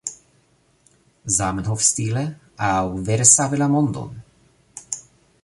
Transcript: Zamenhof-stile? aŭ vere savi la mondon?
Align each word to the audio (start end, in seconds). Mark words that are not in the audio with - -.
Zamenhof-stile? 1.35 2.23
aŭ 2.71 2.81
vere 3.11 3.29
savi 3.35 3.61
la 3.65 3.69
mondon? 3.77 4.19